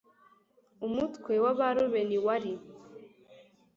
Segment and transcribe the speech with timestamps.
[0.85, 2.51] umutware w Abarubeni wari